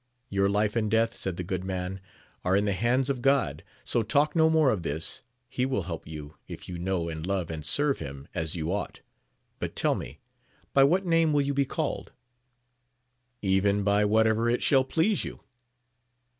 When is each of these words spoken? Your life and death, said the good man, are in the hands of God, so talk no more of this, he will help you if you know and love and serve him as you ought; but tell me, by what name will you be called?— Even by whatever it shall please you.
Your 0.29 0.49
life 0.49 0.75
and 0.75 0.89
death, 0.89 1.13
said 1.13 1.37
the 1.37 1.43
good 1.43 1.63
man, 1.63 2.01
are 2.43 2.55
in 2.57 2.65
the 2.65 2.73
hands 2.73 3.07
of 3.07 3.21
God, 3.21 3.63
so 3.83 4.01
talk 4.01 4.35
no 4.35 4.49
more 4.49 4.71
of 4.71 4.81
this, 4.81 5.21
he 5.47 5.63
will 5.63 5.83
help 5.83 6.07
you 6.07 6.37
if 6.47 6.67
you 6.67 6.79
know 6.79 7.07
and 7.07 7.23
love 7.23 7.51
and 7.51 7.63
serve 7.63 7.99
him 7.99 8.27
as 8.33 8.55
you 8.55 8.73
ought; 8.73 9.01
but 9.59 9.75
tell 9.75 9.93
me, 9.93 10.19
by 10.73 10.83
what 10.83 11.05
name 11.05 11.33
will 11.33 11.43
you 11.43 11.53
be 11.53 11.65
called?— 11.65 12.13
Even 13.43 13.83
by 13.83 14.03
whatever 14.03 14.49
it 14.49 14.63
shall 14.63 14.83
please 14.83 15.23
you. 15.23 15.39